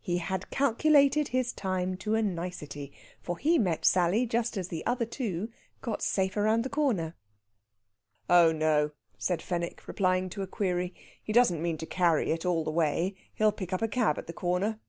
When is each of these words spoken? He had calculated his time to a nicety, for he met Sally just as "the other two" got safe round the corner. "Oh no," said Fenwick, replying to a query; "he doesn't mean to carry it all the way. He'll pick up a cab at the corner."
He 0.00 0.16
had 0.16 0.48
calculated 0.48 1.28
his 1.28 1.52
time 1.52 1.98
to 1.98 2.14
a 2.14 2.22
nicety, 2.22 2.90
for 3.20 3.36
he 3.36 3.58
met 3.58 3.84
Sally 3.84 4.24
just 4.24 4.56
as 4.56 4.68
"the 4.68 4.80
other 4.86 5.04
two" 5.04 5.50
got 5.82 6.00
safe 6.00 6.38
round 6.38 6.64
the 6.64 6.70
corner. 6.70 7.14
"Oh 8.30 8.50
no," 8.50 8.92
said 9.18 9.42
Fenwick, 9.42 9.86
replying 9.86 10.30
to 10.30 10.40
a 10.40 10.46
query; 10.46 10.94
"he 11.22 11.34
doesn't 11.34 11.60
mean 11.60 11.76
to 11.76 11.84
carry 11.84 12.30
it 12.30 12.46
all 12.46 12.64
the 12.64 12.70
way. 12.70 13.14
He'll 13.34 13.52
pick 13.52 13.74
up 13.74 13.82
a 13.82 13.88
cab 13.88 14.16
at 14.16 14.26
the 14.26 14.32
corner." 14.32 14.80